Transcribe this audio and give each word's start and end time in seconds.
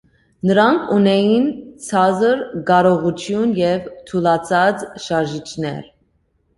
Նրանք 0.51 0.87
ունեին 0.95 1.45
ցածր 1.89 2.41
կարողություն 2.71 3.55
և 3.63 3.95
թուլացած 4.11 4.91
շարժիչներ։ 5.09 5.83